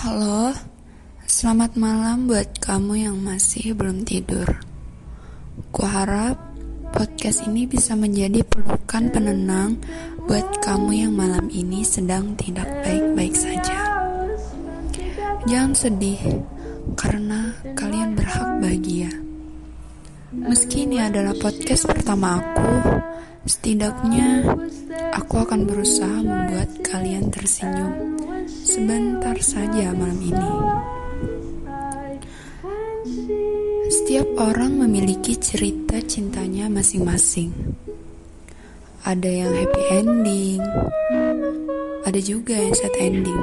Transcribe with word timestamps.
Halo, 0.00 0.56
selamat 1.28 1.76
malam 1.76 2.24
buat 2.24 2.56
kamu 2.56 3.04
yang 3.04 3.20
masih 3.20 3.76
belum 3.76 4.08
tidur. 4.08 4.48
Kuharap 5.76 6.40
podcast 6.88 7.44
ini 7.44 7.68
bisa 7.68 7.92
menjadi 7.92 8.40
pelukan 8.48 9.12
penenang 9.12 9.76
buat 10.24 10.64
kamu 10.64 11.04
yang 11.04 11.12
malam 11.12 11.52
ini 11.52 11.84
sedang 11.84 12.32
tidak 12.40 12.64
baik-baik 12.80 13.36
saja. 13.36 13.76
Jangan 15.44 15.76
sedih, 15.76 16.48
karena 16.96 17.52
kalian 17.76 18.16
berhak 18.16 18.56
bahagia. 18.56 19.12
Meski 20.32 20.88
ini 20.88 20.96
adalah 20.96 21.36
podcast 21.36 21.84
pertama 21.84 22.40
aku, 22.40 23.04
setidaknya 23.44 24.48
aku 25.12 25.44
akan 25.44 25.68
berusaha 25.68 26.24
membuat 26.24 26.88
kalian 26.88 27.28
tersenyum 27.28 28.09
sebentar 28.80 29.36
saja 29.44 29.92
malam 29.92 30.16
ini. 30.24 30.52
Setiap 33.92 34.24
orang 34.40 34.80
memiliki 34.80 35.36
cerita 35.36 36.00
cintanya 36.08 36.72
masing-masing. 36.72 37.52
Ada 39.04 39.28
yang 39.28 39.52
happy 39.52 39.82
ending, 39.92 40.60
ada 42.08 42.20
juga 42.24 42.56
yang 42.56 42.72
sad 42.72 42.96
ending. 42.96 43.42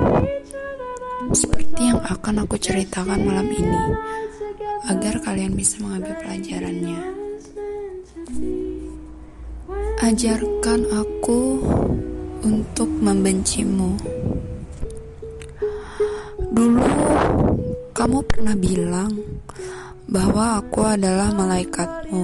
Seperti 1.30 1.86
yang 1.86 2.02
akan 2.02 2.42
aku 2.42 2.58
ceritakan 2.58 3.22
malam 3.22 3.46
ini, 3.54 3.84
agar 4.90 5.22
kalian 5.22 5.54
bisa 5.54 5.78
mengambil 5.86 6.18
pelajarannya. 6.18 7.02
Ajarkan 10.02 10.82
aku 10.98 11.62
untuk 12.42 12.90
membencimu. 12.90 13.94
Dulu 16.58 16.90
kamu 17.94 18.18
pernah 18.26 18.58
bilang 18.58 19.14
bahwa 20.10 20.58
aku 20.58 20.82
adalah 20.90 21.30
malaikatmu. 21.30 22.24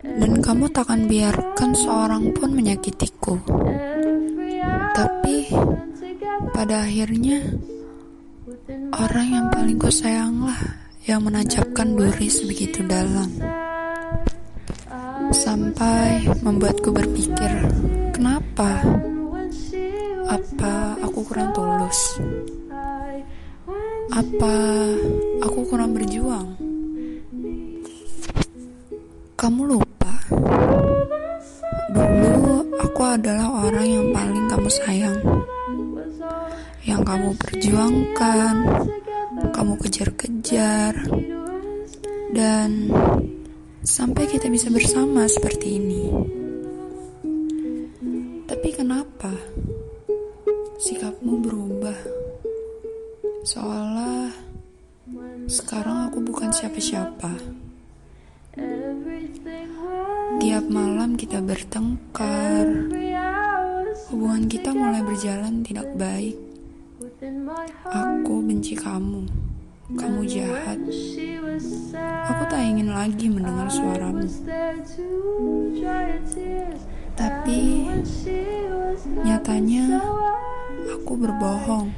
Dan 0.00 0.40
kamu 0.40 0.72
takkan 0.72 1.04
biarkan 1.04 1.76
seorang 1.76 2.32
pun 2.32 2.56
menyakitiku. 2.56 3.36
Tapi 4.96 5.52
pada 6.56 6.88
akhirnya 6.88 7.44
orang 8.96 9.28
yang 9.28 9.46
paling 9.52 9.76
kusayanglah 9.76 10.56
yang 11.04 11.20
menancapkan 11.20 11.92
duri 11.92 12.32
sebegitu 12.32 12.80
dalam. 12.88 13.28
Sampai 15.36 16.24
membuatku 16.40 16.88
berpikir, 16.96 17.52
kenapa? 18.16 18.80
Apa 20.24 20.96
aku 21.04 21.20
kurang 21.28 21.52
tulus? 21.52 22.16
Apa 24.14 24.56
aku 25.42 25.66
kurang 25.66 25.90
berjuang? 25.90 26.54
Kamu 29.34 29.62
lupa. 29.66 30.14
Dulu 31.90 32.78
aku 32.78 33.02
adalah 33.02 33.66
orang 33.66 33.86
yang 33.90 34.06
paling 34.14 34.46
kamu 34.46 34.70
sayang. 34.70 35.18
Yang 36.86 37.02
kamu 37.02 37.28
perjuangkan, 37.42 38.54
kamu 39.50 39.72
kejar-kejar. 39.82 40.94
Dan 42.30 42.86
sampai 43.82 44.30
kita 44.30 44.46
bisa 44.46 44.70
bersama 44.70 45.26
seperti 45.26 45.82
ini. 45.82 46.04
Tapi 48.46 48.68
kenapa? 48.70 49.34
sikapmu 50.84 51.40
berubah. 51.40 51.96
Seolah 53.44 53.93
sekarang 55.54 56.10
aku 56.10 56.18
bukan 56.18 56.50
siapa-siapa. 56.50 57.30
Tiap 60.42 60.64
malam 60.66 61.14
kita 61.14 61.38
bertengkar. 61.38 62.90
Hubungan 64.10 64.50
kita 64.50 64.74
mulai 64.74 65.06
berjalan 65.06 65.62
tidak 65.62 65.94
baik. 65.94 66.34
Aku 67.86 68.42
benci 68.42 68.74
kamu. 68.74 69.30
Kamu 69.94 70.26
jahat. 70.26 70.82
Aku 72.34 72.42
tak 72.50 72.62
ingin 72.66 72.90
lagi 72.90 73.30
mendengar 73.30 73.70
suaramu. 73.70 74.26
Tapi 77.14 77.62
nyatanya 79.22 79.86
Aku 80.84 81.16
berbohong. 81.16 81.88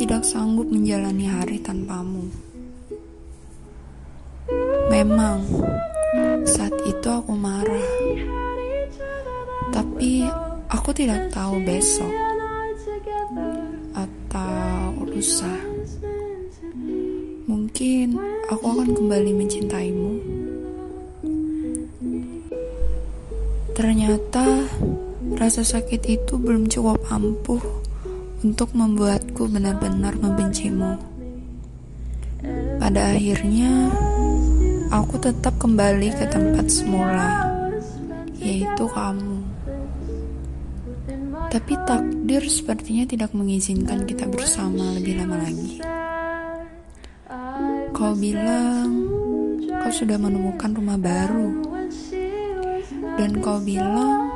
Tidak 0.00 0.24
sanggup 0.24 0.64
menjalani 0.72 1.28
hari 1.28 1.60
tanpamu. 1.60 2.24
Memang, 4.88 5.44
saat 6.48 6.72
itu 6.88 7.04
aku 7.04 7.36
marah. 7.36 7.90
Tapi 9.68 10.24
aku 10.72 10.96
tidak 10.96 11.28
tahu 11.28 11.60
besok 11.68 12.08
atau 13.92 15.04
lusa. 15.04 15.52
Mungkin 17.44 18.16
aku 18.48 18.64
akan 18.72 18.96
kembali 18.96 19.36
mencintaimu. 19.36 20.12
Ternyata 23.76 24.48
Rasa 25.40 25.64
sakit 25.64 26.04
itu 26.04 26.36
belum 26.36 26.68
cukup 26.68 27.00
ampuh 27.08 27.62
untuk 28.40 28.72
membuatku 28.72 29.52
benar-benar 29.52 30.16
membencimu. 30.16 30.96
Pada 32.80 33.12
akhirnya, 33.12 33.92
aku 34.88 35.20
tetap 35.20 35.60
kembali 35.60 36.08
ke 36.16 36.24
tempat 36.24 36.72
semula, 36.72 37.52
yaitu 38.40 38.84
kamu. 38.88 39.44
Tapi 41.50 41.74
takdir 41.84 42.42
sepertinya 42.48 43.04
tidak 43.04 43.36
mengizinkan 43.36 44.08
kita 44.08 44.24
bersama 44.30 44.96
lebih 44.96 45.20
lama 45.20 45.36
lagi. 45.36 45.84
Kau 47.92 48.16
bilang 48.16 49.04
kau 49.68 49.92
sudah 49.92 50.16
menemukan 50.16 50.72
rumah 50.72 50.96
baru, 50.96 51.52
dan 53.20 53.36
kau 53.44 53.60
bilang 53.60 54.32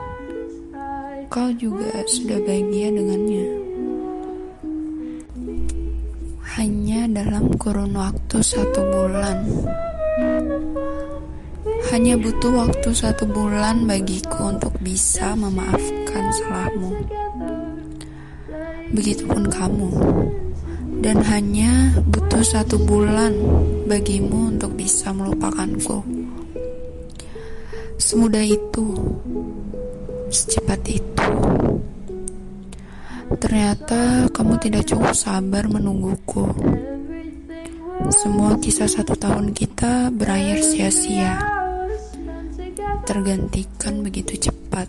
kau 1.33 1.49
juga 1.57 2.05
sudah 2.05 2.37
bahagia 2.45 2.93
dengannya. 2.93 3.64
Dalam 7.25 7.57
kurun 7.57 7.97
waktu 7.97 8.45
satu 8.45 8.85
bulan. 8.85 9.49
Hanya 11.89 12.21
butuh 12.21 12.53
waktu 12.53 12.93
satu 12.93 13.25
bulan 13.25 13.89
bagiku 13.89 14.53
untuk 14.53 14.77
bisa 14.85 15.33
memaafkan 15.33 16.25
salahmu. 16.37 16.93
Begitupun 18.93 19.49
kamu. 19.49 19.91
Dan 21.01 21.25
hanya 21.25 21.97
butuh 22.05 22.45
satu 22.45 22.77
bulan 22.77 23.33
bagimu 23.89 24.53
untuk 24.61 24.77
bisa 24.77 25.09
melupakanku. 25.17 26.05
Semudah 27.97 28.45
itu 28.45 29.01
secepat 30.29 30.81
itu. 30.93 31.31
Ternyata 33.41 34.29
kamu 34.29 34.61
tidak 34.61 34.85
cukup 34.93 35.17
sabar 35.17 35.65
menungguku. 35.73 36.53
Semua 38.13 38.61
kisah 38.61 38.85
satu 38.85 39.17
tahun 39.17 39.57
kita 39.57 40.13
berakhir 40.13 40.61
sia-sia. 40.61 41.41
Tergantikan 43.09 44.05
begitu 44.05 44.37
cepat. 44.49 44.89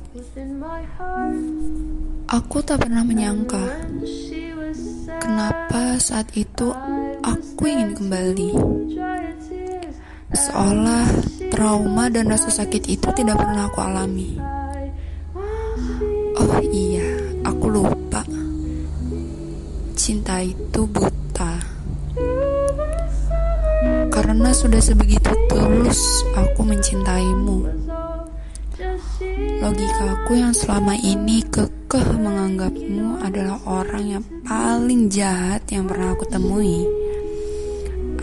Aku 2.28 2.60
tak 2.60 2.84
pernah 2.84 3.08
menyangka 3.08 3.64
kenapa 5.24 5.96
saat 5.96 6.28
itu 6.36 6.76
aku 7.24 7.64
ingin 7.64 7.96
kembali. 7.96 8.52
Seolah 10.36 11.08
trauma 11.48 12.12
dan 12.12 12.28
rasa 12.28 12.52
sakit 12.52 12.84
itu 12.92 13.08
tidak 13.16 13.40
pernah 13.40 13.72
aku 13.72 13.80
alami. 13.80 14.36
Oh 16.36 16.60
iya, 16.68 17.08
aku 17.48 17.72
lupa. 17.72 18.28
Cinta 19.96 20.44
itu 20.44 20.84
buta. 20.84 21.15
Sudah 24.56 24.80
sebegitu 24.80 25.36
tulus 25.52 26.24
aku 26.32 26.64
mencintaimu. 26.64 27.68
Logikaku 29.60 30.40
yang 30.40 30.56
selama 30.56 30.96
ini 30.96 31.44
kekeh 31.44 32.16
menganggapmu 32.16 33.20
adalah 33.20 33.60
orang 33.68 34.16
yang 34.16 34.24
paling 34.48 35.12
jahat 35.12 35.60
yang 35.68 35.84
pernah 35.92 36.16
aku 36.16 36.24
temui. 36.32 36.88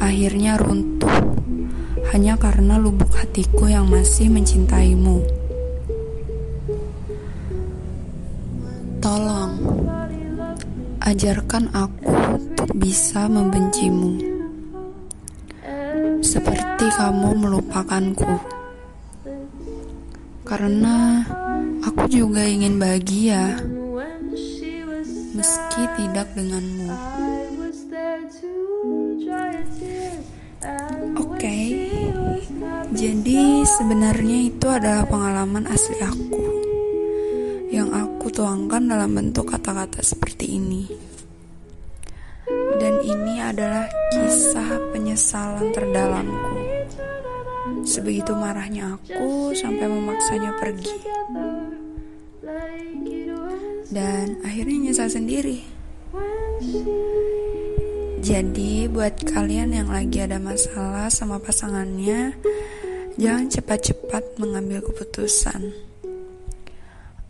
Akhirnya 0.01 0.57
runtuh 0.57 1.37
hanya 2.17 2.41
karena 2.41 2.81
lubuk 2.81 3.13
hatiku 3.13 3.69
yang 3.69 3.93
masih 3.93 4.33
mencintaimu. 4.33 5.21
Tolong, 9.05 9.53
Ajarkan 11.03 11.67
aku 11.75 12.15
untuk 12.39 12.71
bisa 12.79 13.27
membencimu, 13.27 14.32
kamu 17.03 17.35
melupakanku, 17.35 18.31
karena 20.47 21.27
aku 21.83 22.07
juga 22.07 22.47
ingin 22.47 22.79
bahagia, 22.79 23.59
meski 25.35 25.83
tidak 25.99 26.31
denganmu. 26.39 26.95
Oke, 31.19 31.59
jadi 32.95 33.43
sebenarnya 33.67 34.39
itu 34.47 34.67
adalah 34.71 35.03
pengalaman 35.03 35.67
asli 35.75 35.99
aku 36.07 36.47
yang 37.75 37.91
aku 37.91 38.31
tuangkan 38.31 38.87
dalam 38.87 39.11
bentuk 39.11 39.51
kata-kata 39.51 40.07
seperti 40.07 40.55
ini. 40.55 40.87
Dan 42.79 43.03
ini 43.03 43.43
adalah 43.43 43.91
kisah 44.15 44.95
penyesalan 44.95 45.75
terdalamku. 45.75 46.52
Sebegitu 47.87 48.35
marahnya 48.35 48.97
aku 48.97 49.55
sampai 49.55 49.87
memaksanya 49.87 50.53
pergi. 50.59 50.97
Dan 53.93 54.41
akhirnya 54.43 54.91
nyesal 54.91 55.09
sendiri. 55.13 55.63
Jadi 58.23 58.87
buat 58.87 59.19
kalian 59.27 59.75
yang 59.75 59.91
lagi 59.91 60.23
ada 60.23 60.39
masalah 60.39 61.11
sama 61.11 61.43
pasangannya, 61.43 62.39
jangan 63.19 63.51
cepat-cepat 63.51 64.39
mengambil 64.39 64.79
keputusan 64.87 65.93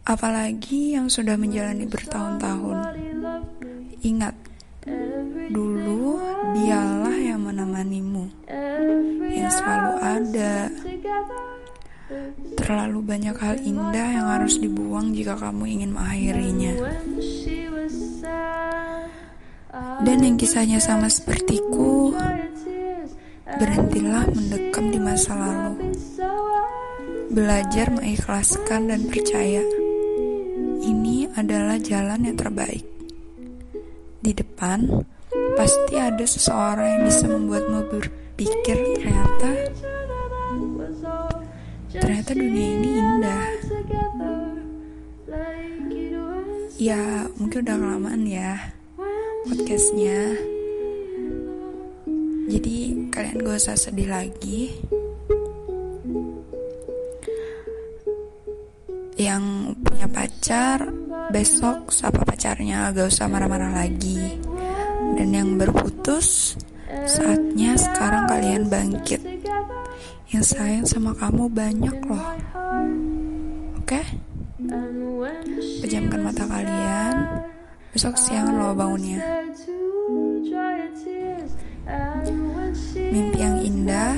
apalagi 0.02 0.99
yang 0.99 1.06
sudah 1.06 1.38
menjalani 1.38 1.87
bertahun-tahun. 1.87 2.79
Ingat, 4.02 4.34
dulu 5.55 6.19
dialah 6.58 7.14
yang 7.14 7.46
menemanimu, 7.46 8.26
yang 9.32 9.52
selalu 9.52 9.93
ada. 10.00 10.55
Terlalu 12.61 12.99
banyak 13.00 13.37
hal 13.40 13.56
indah 13.64 14.08
yang 14.12 14.26
harus 14.29 14.61
dibuang 14.61 15.17
jika 15.17 15.34
kamu 15.40 15.64
ingin 15.81 15.90
mengakhirinya. 15.96 16.75
Dan 20.05 20.19
yang 20.20 20.37
kisahnya 20.37 20.76
sama 20.76 21.08
sepertiku, 21.08 22.12
berhentilah 23.56 24.29
mendekam 24.29 24.93
di 24.93 25.00
masa 25.00 25.32
lalu. 25.32 25.96
Belajar 27.32 27.88
mengikhlaskan 27.88 28.93
dan 28.93 29.08
percaya 29.08 29.64
ini 30.84 31.25
adalah 31.32 31.81
jalan 31.81 32.29
yang 32.29 32.37
terbaik. 32.37 32.84
Di 34.20 34.37
depan, 34.37 34.84
pasti 35.56 35.94
ada 35.96 36.26
seseorang 36.26 37.00
yang 37.00 37.02
bisa 37.08 37.25
membuatmu 37.26 37.81
berpikir 38.42 38.78
ternyata 38.98 39.50
ternyata 41.94 42.30
dunia 42.34 42.68
ini 42.74 42.90
indah. 42.98 43.46
Ya, 46.82 47.30
mungkin 47.38 47.62
udah 47.62 47.76
kelamaan 47.78 48.26
ya 48.26 48.58
podcastnya. 49.46 50.34
Jadi 52.50 53.06
kalian 53.14 53.46
gak 53.46 53.58
usah 53.62 53.78
sedih 53.78 54.10
lagi. 54.10 54.74
yang 59.22 59.70
punya 59.86 60.10
pacar 60.10 60.90
besok 61.30 61.94
sapa 61.94 62.26
pacarnya 62.26 62.90
gak 62.90 63.06
usah 63.06 63.30
marah-marah 63.30 63.70
lagi 63.70 64.34
dan 65.14 65.30
yang 65.30 65.54
berputus 65.54 66.58
saatnya 67.08 67.72
sekarang 67.76 68.24
kalian 68.28 68.64
bangkit. 68.68 69.20
Yang 70.32 70.44
sayang 70.56 70.86
sama 70.88 71.12
kamu 71.16 71.48
banyak 71.52 71.96
loh. 72.08 72.24
Oke? 73.80 74.00
Okay? 74.00 74.06
pejamkan 75.82 76.20
mata 76.24 76.48
kalian. 76.48 77.14
Besok 77.92 78.16
siang 78.16 78.56
lo 78.56 78.72
bangunnya. 78.72 79.20
Mimpi 83.12 83.38
yang 83.42 83.60
indah. 83.60 84.16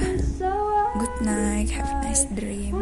Good 0.94 1.17
night. 1.27 1.69
Have 1.75 1.91
a 1.91 1.97
nice 2.06 2.25
dream 2.38 2.79